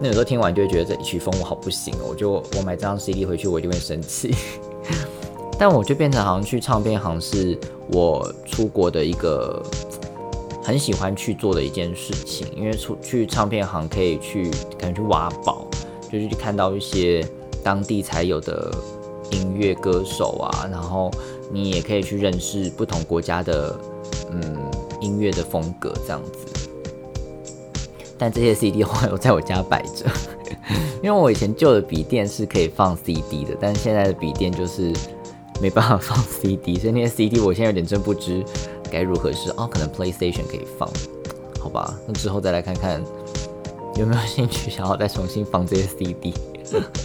[0.00, 4.34] 那有时候听完就会觉得这一曲风我好不行哦，我就我买这张 CD 回去，我就会生气。
[5.58, 7.58] 但我就变成好像去唱片行是
[7.92, 9.62] 我出国的一个。
[10.70, 15.66] 很喜欢去做的一件事情，因为出去唱片行可以去感觉去挖宝，
[16.08, 17.26] 就是去看到一些
[17.60, 18.72] 当地才有的
[19.32, 21.10] 音乐歌手啊，然后
[21.52, 23.76] 你也可以去认识不同国家的
[24.30, 24.56] 嗯
[25.00, 26.68] 音乐的风格这样子。
[28.16, 30.06] 但这些 CD 后来我在我家摆着，
[31.02, 34.92] 因为我以前旧的笔电是可以放 CD 的，但是现在的笔电就是
[35.60, 38.44] 没办法放 CD，所以那些 CD 我现在有点真不知。
[38.90, 39.68] 该如何是哦？
[39.70, 40.88] 可能 PlayStation 可以放，
[41.60, 41.98] 好吧？
[42.06, 43.02] 那之后再来看看
[43.96, 46.34] 有没有兴趣想要再重新放这些 CD。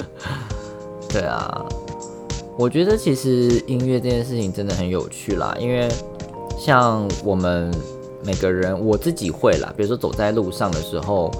[1.09, 1.65] 对啊，
[2.57, 5.87] 我觉得其实音乐这件事情真的很有趣啦，因为
[6.59, 7.71] 像我们
[8.23, 11.31] 每个人，我自己会啦，比如说走在路上的时候，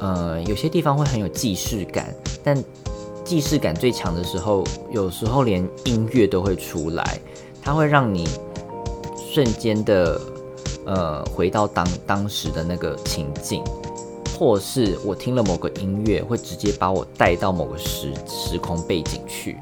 [0.00, 2.14] 呃，有些地方会很有既视感，
[2.44, 2.62] 但
[3.24, 7.20] 既视感最强的时候，有时候连音乐都会出来，
[7.62, 8.26] 它会让你。
[9.30, 10.20] 瞬间的，
[10.86, 13.62] 呃，回到当当时的那个情境，
[14.38, 19.56] 或是我听了某个音乐，会直接把我带到某个时时空背景去。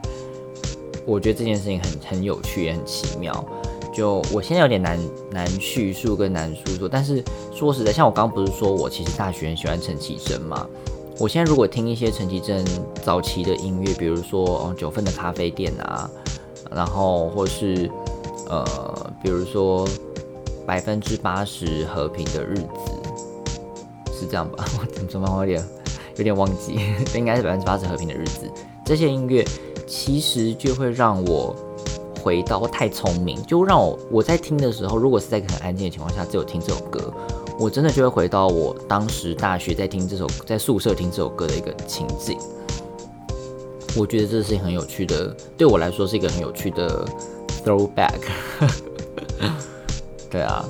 [1.04, 3.44] 我觉得这件事情很很有趣，也很奇妙。
[3.92, 4.98] 就我现在有点难
[5.30, 10.66] 难叙述跟难诉说，但是说实在，像我刚刚不是说我其实大学很喜欢陈绮贞嘛？
[11.18, 12.64] 我现在如果听一些陈绮贞
[13.02, 16.10] 早期的音乐，比如说九份的咖啡店啊，
[16.70, 17.90] 然后或是
[18.48, 19.86] 呃比如说
[20.66, 24.64] 百分之八十和平的日子，是这样吧？
[24.80, 25.64] 我怎么怎么有点
[26.16, 26.78] 有点忘记，
[27.14, 28.50] 应该是百分之八十和平的日子。
[28.84, 29.44] 这些音乐
[29.86, 31.54] 其实就会让我
[32.22, 37.12] 回到太聪明，就让我我在听的时候，如果是在很安静的情况下，只有听这首歌。
[37.58, 42.36] 我真的就会回到我当时大学在听这首，在宿舍听这首歌的一个情景。
[43.96, 47.02] 我觉得这是很有趣的，对我来说是一个很有趣的
[47.66, 48.20] throwback。
[50.30, 50.64] 对啊，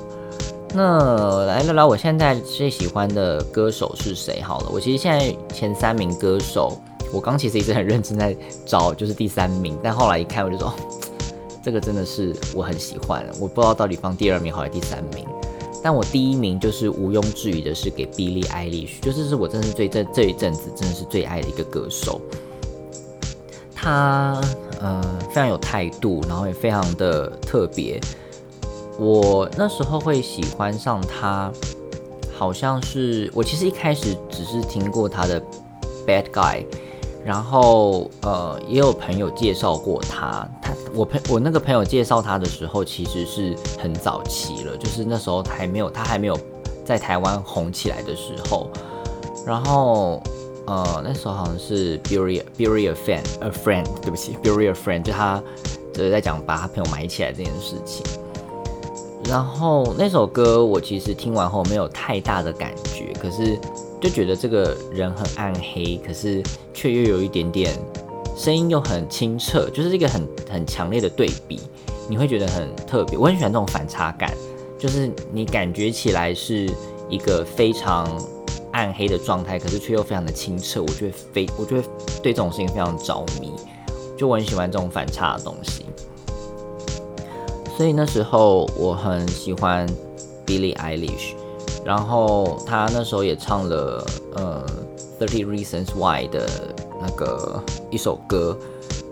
[0.73, 4.69] 那来聊聊我现在最喜欢的歌手是谁好了。
[4.73, 6.81] 我其实现在前三名歌手，
[7.13, 10.73] 我刚其实一直很认真在找，就是第三名，但后来一看我就说，
[11.61, 15.23] 这个真的是我很喜欢，我不知道到底放第二名好还是第三名。
[15.83, 22.19] 但我第一名就是毋庸置疑的是给 Billie Eilish，就是是我真是最这这一阵子真的是最爱的一个歌手。
[23.75, 24.41] 他
[24.79, 27.99] 呃非常有态度，然后也非常的特别。
[28.99, 31.51] 我那时候会喜欢上他，
[32.37, 35.41] 好像是我其实一开始只是听过他的
[36.05, 36.65] Bad Guy。
[37.25, 40.47] 然后，呃，也有朋友介绍过他。
[40.61, 46.39] 他，我朋我那个朋友介绍他的时候，其实是很早期了，就是那时候还没有他还没有
[46.85, 48.69] 在台湾红起来的时候。
[49.45, 50.23] 然后，
[50.67, 55.41] 呃，那时候好像是 Bury Bury a friend a friend，对不起，Bury a friend，就他
[55.93, 58.05] 就是在讲把他朋友埋起来这件事情。
[59.29, 63.57] 然后那首歌我其实听完后没有太大的感觉，可是。
[63.99, 67.75] 就觉得这个人很暗黑，可是却又有一点点
[68.35, 71.59] 声音又很清澈，就是一个很很强烈的对比，
[72.07, 73.17] 你会觉得很特别。
[73.17, 74.31] 我很喜欢这种反差感，
[74.77, 76.69] 就是你感觉起来是
[77.09, 78.07] 一个非常
[78.77, 80.81] 暗黑的状态，可是却又非常的清澈。
[80.81, 81.87] 我觉得非，我觉得
[82.21, 83.51] 对这种事情非常着迷，
[84.15, 85.85] 就我很喜欢这种反差的东西。
[87.75, 89.87] 所以那时候我很喜欢
[90.45, 91.33] Billie Eilish。
[91.85, 94.65] 然后他那时候也唱了呃
[95.25, 96.45] 《Thirty Reasons Why》的
[97.01, 98.57] 那个一首歌，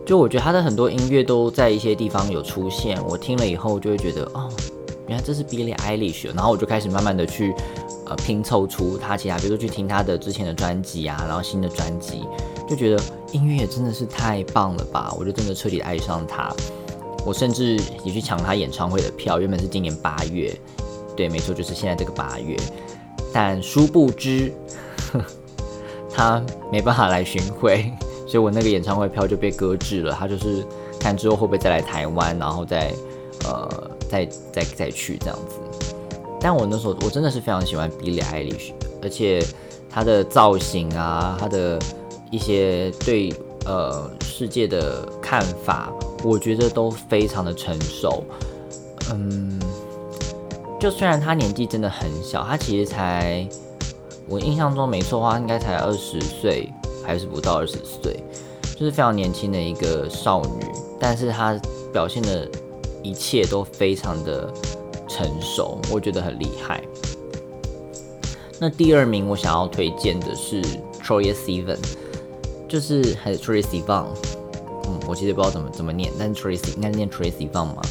[0.06, 4.49] 就我觉得他的很多音乐都在一些地方有出现，我听了以后就会觉得哦，
[5.08, 7.54] 原来这是 Billie Eilish，然后我就开始慢慢的去
[8.05, 12.23] 呃拼凑出他其他，比如说去听他的之前的专辑啊，然后新的专辑，
[12.69, 16.53] 就觉得音乐真的是太棒了吧，我就真的彻底爱上他，
[17.25, 20.55] 我甚至也去抢他演唱会的票，原本是今年八月。
[21.15, 22.57] 对，没错，就是现在这个八月，
[23.31, 24.51] 但殊不知
[26.11, 27.89] 他没办法来巡回，
[28.27, 30.13] 所以我那个演唱会票就被搁置了。
[30.13, 30.61] 他就是
[30.99, 32.93] 看之后会不会再来台湾，然后再
[33.45, 35.85] 呃再再再去这样子。
[36.45, 39.43] 但我那时候我真的是非常喜欢 Billie Eilish，而且
[39.89, 41.79] 她的造型啊，她的
[42.29, 43.34] 一些对
[43.65, 45.91] 呃世界的看法，
[46.23, 48.23] 我觉得都非常的成熟，
[49.12, 49.60] 嗯。
[50.79, 53.43] 就虽然她年纪真的很小，她其实才，
[54.29, 56.71] 我印象中没错的话，应该才二十岁，
[57.03, 58.23] 还是不到二十岁，
[58.75, 60.63] 就是非常年轻的一个少女。
[60.99, 61.60] 但是她
[61.91, 62.47] 表现的
[63.01, 64.53] 一切都非常的
[65.15, 66.84] 成熟，我觉得很厉害。
[68.60, 70.62] 那第二名我想要推荐的是
[71.01, 71.78] Troye Sivan，
[72.67, 74.06] 就是还是 Troye Sivan，
[74.88, 77.82] 嗯，我其实不知道怎么怎么念，但是 Troye 应该念 Troye Sivan 嘛，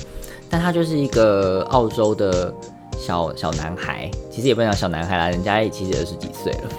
[0.50, 2.52] 但他就是一个澳洲的。
[2.96, 6.70] 小小男孩，其实也不能讲小男孩啦，人家也其实二十几岁了，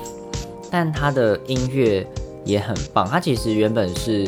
[0.71, 2.07] 但他的音乐
[2.43, 3.07] 也很棒。
[3.07, 4.27] 他其实原本是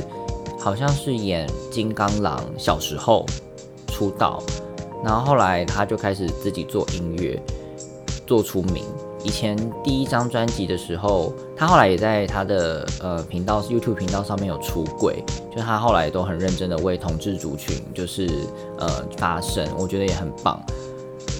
[0.59, 3.25] 好像是演金刚狼小时候
[3.87, 4.43] 出道，
[5.03, 7.41] 然后后来他就开始自己做音乐，
[8.25, 8.83] 做出名。
[9.23, 18.29] 以前第一张专辑的时候，他后来也在他的呃频道 YouTube 频道上面有出轨，就他后来都很认真的为同志族群就是
[18.77, 18.87] 呃
[19.17, 20.61] 发声，我觉得也很棒。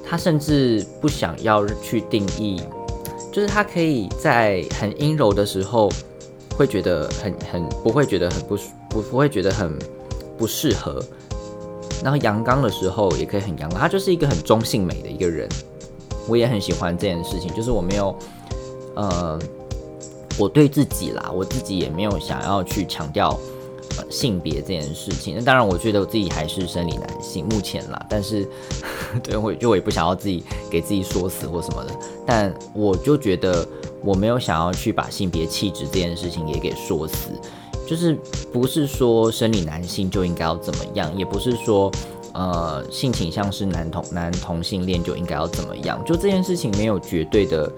[0.10, 2.62] 他甚至不想要去定义，
[3.32, 5.90] 就是他可以在很阴柔的时候，
[6.58, 8.58] 会觉得很很不会觉得很不
[8.90, 9.78] 不不会觉得很
[10.38, 11.02] 不适合，
[12.04, 15.48] 然后阳刚的时候也可以很阳刚，他就是一个很中性美的一个人，
[16.28, 18.16] 我也很喜欢这件事情，就是我没有，
[18.96, 19.40] 呃，
[20.38, 23.38] 我对自己啦，我自己也没有想要去强调。
[24.12, 28.06] 性别这件事情，那当然，我觉得我自己还是生理男性，目前啦。
[28.08, 28.48] 但是，
[29.24, 31.92] 对我就我也不想要自己给自己说死或什么的。
[32.24, 33.68] 但我就觉得
[34.04, 37.32] 我没有想要去把性别气质这件事情也给说死，
[37.88, 38.16] 就是
[38.52, 41.92] 不是说生理男性就应该要怎么样，也不是说
[42.34, 47.72] 呃性倾向是男同男同性恋就应该要怎么样，就这件事情没有绝对的，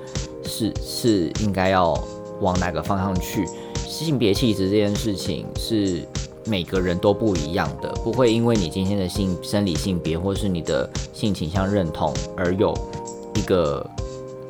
[0.44, 1.94] 是是应该要
[2.42, 3.48] 往哪个方向去。
[3.88, 6.02] 性别气质这件事情是
[6.46, 12.74] 每个人都不一样的，不会因为你今天的性生理性别或是你的性倾向认同而有
[13.36, 13.86] 一个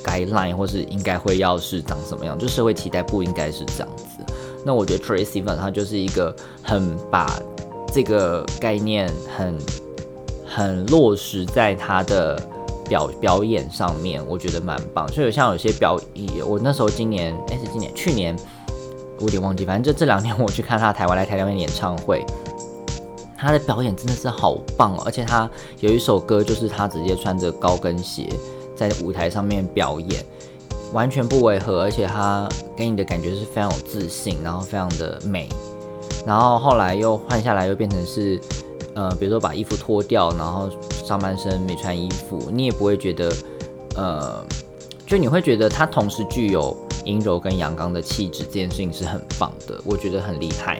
[0.03, 4.18] guideline 或是应该会要是长什么样，就社会期待不应该是这样子。
[4.66, 7.39] 那我觉得 Tracy Van 他就是一个很把
[7.93, 9.57] 这个概念很
[10.45, 12.41] 很落实在他的
[12.88, 15.07] 表表演上面，我觉得蛮棒。
[15.12, 18.36] 所以像有些表演，我那时候今年哎是今年去年，
[19.18, 22.26] 我有点忘记，反正就这两年我去看他台湾来台湾演唱会，
[23.38, 25.03] 他的表演真的是好棒哦！
[25.05, 25.49] 而且他
[25.80, 28.28] 有一首歌就是他直接穿着高跟鞋
[28.76, 30.26] 在舞台上面表演。
[30.91, 35.47] 完全不违和，而且他给你的感觉是非常有自信，然后非常的美。
[36.25, 38.39] 然后后来又换下来，又变成是，
[38.95, 40.69] 呃，比如说把衣服脱掉，然后
[41.05, 43.31] 上半身没穿衣服，你也不会觉得，
[43.95, 44.43] 呃，
[45.05, 46.75] 就你会觉得他同时具有
[47.05, 50.79] 阴柔跟阳刚的气质，这件事情是很棒的，我觉得很厉害。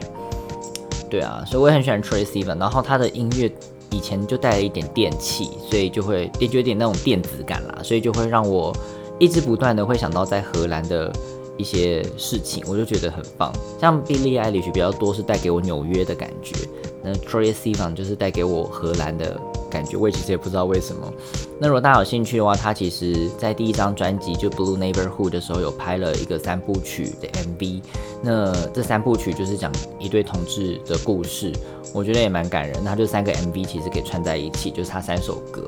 [1.08, 3.50] 对啊，所以我也很喜欢 Tracy Van，然后他的音乐
[3.90, 8.74] 以前就带了一点电器，所以就会就有点那种电子感啦，所以就会让我。
[9.20, 11.12] 一直不断的会想到在荷兰的
[11.56, 13.52] 一些事情，我就觉得很棒。
[13.78, 16.56] 像 Billie Eilish 比较多是带给我纽约的感觉，
[17.04, 19.38] 那 Troye Sivan 就是带给我荷兰的
[19.70, 19.96] 感觉。
[19.98, 21.12] 我其实也不知道为什么。
[21.58, 27.82] 那如果大家有兴趣的话，他其实在第一张专辑就 Blue Neighborhood 的时候有拍了一个三部曲的 MV。
[28.22, 31.52] 那这三部曲就是讲一对同志的故事，
[31.92, 32.82] 我觉得也蛮感人。
[32.82, 35.66] 那就三个 MV 其实可以串在一起，就是他三首歌，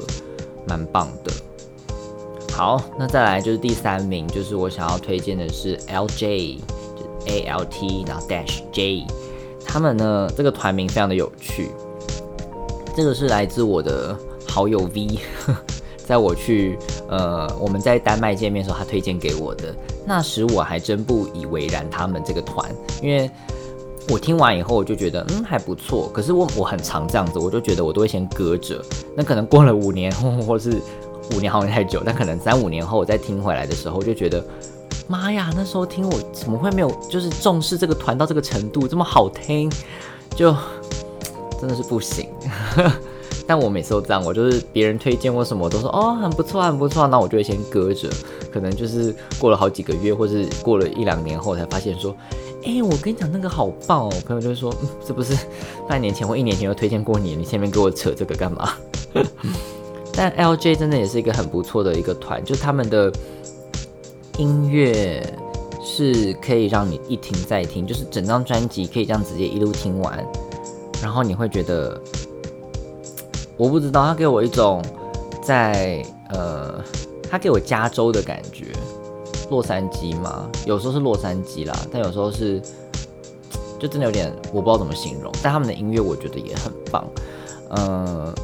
[0.66, 1.30] 蛮棒的。
[2.52, 6.58] 好，那再来就是第三名，就是我想要推荐的是 LJ，
[6.94, 9.06] 就 A L T，然后 Dash J，
[9.64, 11.70] 他们呢这个团名非常的有趣，
[12.94, 14.14] 这个是来自我的
[14.46, 15.18] 好友 V，
[16.06, 16.78] 在我去
[17.08, 19.74] 呃我们在丹麦见面的时候，他推荐给我的，
[20.06, 22.70] 那时我还真不以为然他们这个团，
[23.02, 23.30] 因为
[24.10, 28.84] 我听完以后我就觉得嗯还不错，可是我我很常这样子，我就觉得我都会先搁着，
[29.16, 30.12] 那可能过了五年
[30.46, 30.80] 或是。
[31.34, 34.44] 五年好像太久，但可能三五年后我再听回来的时候，就觉得
[35.08, 39.70] 妈呀，那时候听我怎么会没有就是重视这个团到这个程度，这么好听，
[40.36, 40.54] 就
[41.60, 42.28] 真的是不行。
[43.44, 48.08] 但我每次都这样，我就是别人推荐我什么，我都说哦很不错很不错，那我就会先搁着，
[48.52, 52.14] 可能就是过了好几个月，或是过了一两年后才发现说，
[52.64, 54.72] 哎，我跟你讲那个好棒哦，朋友就会说，
[55.04, 55.36] 这不是
[55.88, 58.74] 半年前或一年前就推荐过你，你前面给我扯这个干嘛？
[60.14, 63.10] 但 LJ 真的也是一个很不错的一个团，就他们的
[64.38, 65.22] 音乐
[65.82, 70.24] 是可以让你一听再听，就是整张专辑可以这样直接一路听完，
[71.02, 71.98] 然后你会觉得，
[73.56, 74.82] 我不知道，他给我一种
[75.42, 76.82] 在呃，
[77.30, 78.66] 他给我加州的感觉，
[79.50, 82.60] 洛杉矶嘛，有时候是洛杉矶啦，但有时候是
[83.78, 87.04] 就真的有点我不知道怎么形容，但他们的音乐我觉得也很棒，
[87.76, 88.34] 嗯。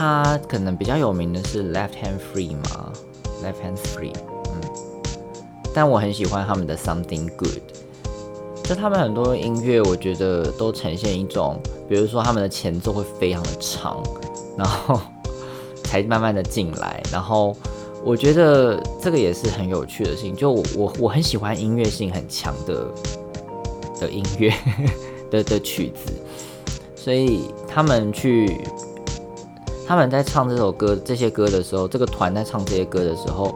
[0.00, 2.90] 他可能比较有名的是 Left Hand Free 嘛
[3.44, 4.14] ，Left Hand Free，
[4.46, 4.60] 嗯，
[5.74, 7.60] 但我很喜欢他们的 Something Good，
[8.64, 14.02] 就他们很多音乐，我觉得都呈现一种，比如说他们的前奏会非常的长，
[14.56, 14.98] 然后
[15.84, 17.54] 才慢慢的进来，然后
[18.02, 22.86] 我觉得这个也是很有趣的事情，就我我很喜欢音乐性很强的
[24.00, 24.50] 的音乐
[25.30, 26.10] 的的曲子，
[26.96, 28.56] 所以他们去。
[29.90, 33.52] 他们在唱这首歌、这些歌的时候，这个团在唱这些歌的时候，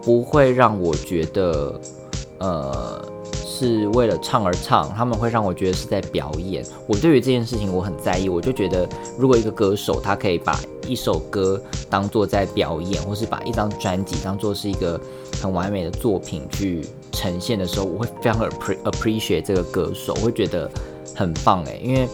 [0.00, 1.78] 不会让我觉得，
[2.38, 2.98] 呃，
[3.44, 4.88] 是为了唱而唱。
[4.94, 6.64] 他们会让我觉得是在表演。
[6.86, 8.30] 我对于这件事情我很在意。
[8.30, 10.58] 我就觉得，如果一个歌手他可以把
[10.88, 11.60] 一首歌
[11.90, 14.98] 当做在表演，或是把一张专辑当做是一个
[15.42, 18.40] 很完美的作品去呈现的时候，我会非常
[18.86, 20.70] appreciate 这个歌手，我会觉得
[21.14, 22.08] 很棒诶，因为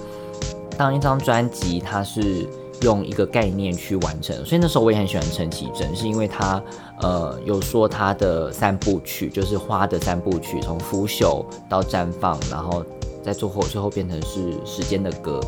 [0.76, 2.44] 当一张专辑它是。
[2.82, 6.62] 用一个概念去完成，所以那时候我也很喜欢陈绮贞，是因为她
[7.00, 12.84] 呃有说她的三部曲就是花的三部曲，从腐朽到绽放，然后
[13.22, 15.40] 在最后最后变成是时间的歌，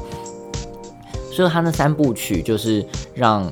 [1.33, 3.51] 所以他那三部曲就是让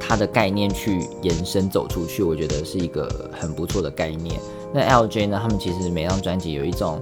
[0.00, 4.40] 他的概念去延伸走出去，我觉得是一个很不错的概念。
[4.72, 7.00] 那 LJ 呢，他们其实每张专辑有一种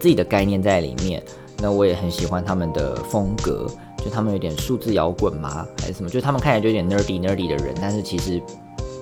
[0.00, 1.22] 自己的概念在里面，
[1.58, 3.66] 那我也很喜欢他们的风格。
[4.06, 6.08] 就他们有点数字摇滚吗，还是什么？
[6.08, 8.40] 就他们看起来就有点 nerdy nerdy 的人，但是其实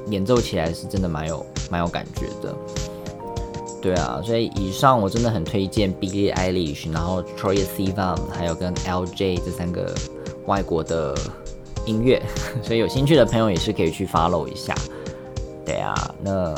[0.09, 2.55] 演奏起来是真的蛮有蛮有感觉的。
[3.83, 9.95] 对啊，所以以上我真的很推荐 Billie Eilish，然后 Troye Sivan，还有跟 LJ 这三个
[10.47, 11.15] 外国的
[11.85, 12.23] 音乐，
[12.65, 14.75] 所以有兴趣的朋友也是可以去 follow 一下。
[15.67, 16.55] 对啊，那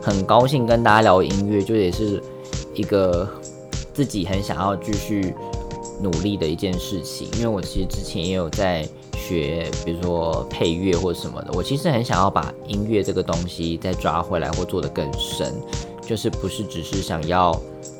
[0.00, 2.22] 很高兴跟大家聊音乐，就也是
[2.74, 3.28] 一个
[3.92, 5.34] 自己很想要继续
[6.00, 7.28] 努力的一件事情。
[7.36, 15.54] 因为我其实之前也有在学，比如说配乐或什么的，我其实很想要把音乐这个东西再抓回来或做得更深，
[16.00, 17.52] 就是不是只是想要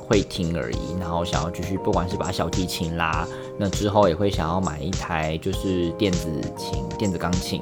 [0.07, 3.27] 会听而已，然后想要继续，不管是把小提琴啦，
[3.59, 7.61] 那之后也会想要买一台就是电子琴、电子钢琴。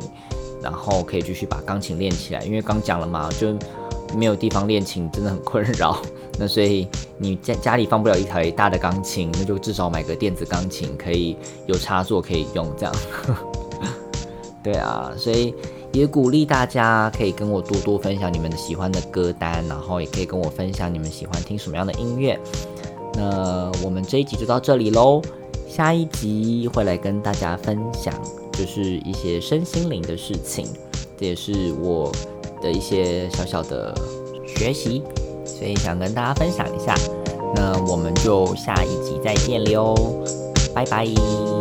[0.62, 3.54] 然后可以继续把钢琴练起来，因为刚讲了嘛，就
[4.14, 6.00] 没有地方练琴，真的很困扰。
[6.38, 6.86] 那所以
[7.18, 11.36] 你在家里放不了一台大的钢琴，那就至少买个电子钢琴，可以
[11.66, 12.94] 有插座可以用这样。
[14.62, 15.54] 对啊，所以
[15.92, 22.38] 也鼓励大家可以跟我多多分享你们喜欢的歌单，然后也可以跟我分享你们喜欢听什么样的音乐。
[23.14, 25.22] 那我们这一集就到这里喽，
[25.68, 28.12] 下一集会来跟大家分享。
[28.52, 30.66] 就是一些身心灵的事情，
[31.20, 32.10] 这也是我
[32.60, 33.94] 的一些小小的
[34.46, 35.02] 学习，
[35.44, 36.94] 所以想跟大家分享一下。
[37.54, 39.94] 那我们就下一集再见了哦，
[40.74, 41.55] 拜拜。